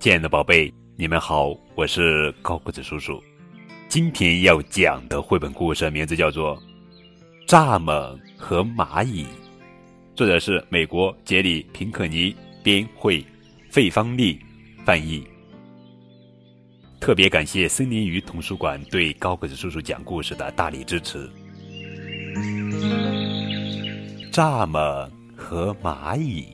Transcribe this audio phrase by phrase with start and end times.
[0.00, 3.20] 亲爱的宝贝，你们好，我是高个子叔叔。
[3.88, 6.56] 今天要讲的绘本故事名字叫做
[7.48, 9.24] 《蚱蜢和蚂蚁》，
[10.14, 12.32] 作者是美国杰里·平克尼
[12.62, 13.24] 编绘，
[13.72, 14.38] 费方丽
[14.84, 15.26] 翻译。
[17.00, 21.28] 特别感谢森林鱼童书馆对高个子叔叔讲故事的大力支持。
[24.30, 26.46] 蚱蜢和蚂蚁，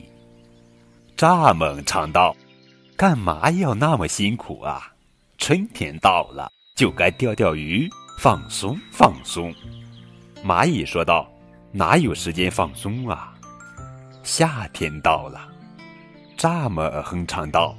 [1.15, 2.35] 蚱蜢唱道。
[2.97, 4.93] 干嘛要那么辛苦啊？
[5.37, 7.89] 春天到了，就该钓钓鱼，
[8.21, 9.53] 放松放松。
[10.45, 11.29] 蚂蚁说道
[11.73, 13.33] ：“哪有时间放松啊？”
[14.23, 15.49] 夏天到了，
[16.37, 17.75] 蚱蜢哼唱道：“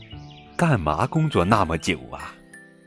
[0.55, 2.35] 干嘛工作那么久啊？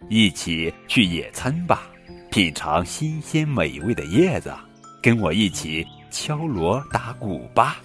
[0.08, 1.90] 一起去野餐吧，
[2.30, 4.53] 品尝新鲜美味的叶子，
[5.02, 7.78] 跟我一起敲锣打鼓吧。”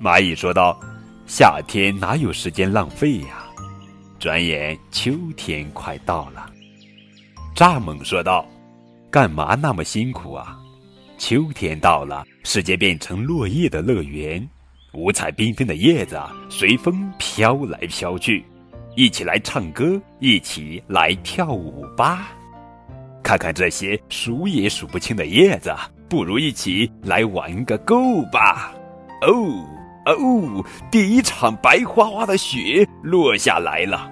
[0.00, 0.80] 蚂蚁说道。
[1.26, 3.43] 夏天哪有时间浪费呀？
[4.24, 6.50] 转眼秋天快到了。
[7.54, 8.42] 蚱蜢说道
[9.12, 10.58] ：“干嘛那么辛苦啊？
[11.18, 14.48] 秋天到了，世界变成落叶的乐园，
[14.94, 18.42] 五彩缤纷的叶子随风飘来飘去，
[18.96, 22.28] 一起来唱歌，一起来跳舞吧！
[23.22, 25.70] 看看这些数也数不清的叶子，
[26.08, 28.72] 不如一起来玩个够吧！
[29.20, 29.68] 哦。”
[30.06, 34.10] 哦，第一场白花花的雪落下来了。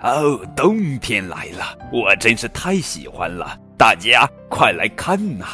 [0.00, 3.58] 哦，冬天来了，我真是太喜欢了。
[3.76, 5.46] 大家快来看呐！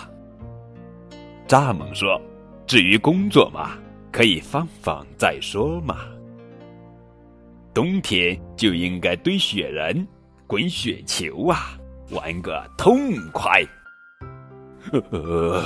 [1.48, 2.20] 蚱蜢说
[2.67, 3.72] ：“至于工作嘛，
[4.12, 5.98] 可以放放再说嘛。
[7.72, 10.06] 冬天就应该堆雪人、
[10.47, 11.78] 滚雪球啊，
[12.11, 13.62] 玩个痛快。”
[14.92, 15.65] 呵呵。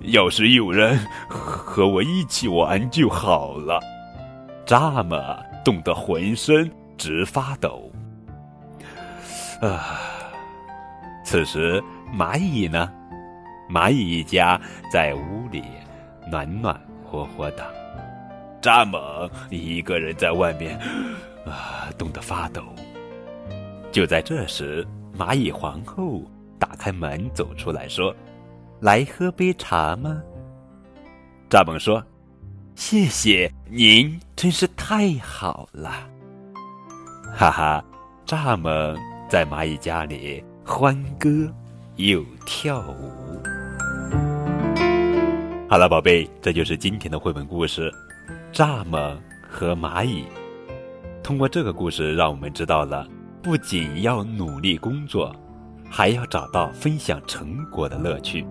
[0.00, 0.96] 要是有人
[1.28, 3.80] 和我一起玩就好了。
[4.64, 7.90] 蚱蜢冻得浑身直发抖。
[9.62, 9.98] 啊，
[11.24, 11.82] 此时
[12.14, 12.92] 蚂蚁呢？
[13.70, 14.60] 蚂蚁一家
[14.92, 15.62] 在屋里
[16.30, 17.64] 暖暖和和的，
[18.60, 20.78] 蚱蜢一个人在外面
[21.46, 22.62] 啊，冻得发抖。
[23.92, 24.86] 就在这时，
[25.16, 26.22] 蚂蚁皇后
[26.58, 28.14] 打开门走出来说。
[28.80, 30.22] 来喝杯茶吗？
[31.50, 32.00] 蚱蜢说
[32.76, 36.08] ：“谢谢您，真是太好了。”
[37.34, 37.84] 哈哈，
[38.26, 38.96] 蚱蜢
[39.28, 41.28] 在蚂蚁家里欢歌
[41.96, 43.12] 又跳舞。
[45.68, 47.92] 好了，宝贝，这就是今天的绘本故事
[48.56, 49.16] 《蚱蜢
[49.48, 50.22] 和蚂蚁》。
[51.22, 53.06] 通过这个故事，让我们知道了，
[53.42, 55.34] 不仅要努力工作，
[55.88, 58.44] 还要找到分享成果的乐趣。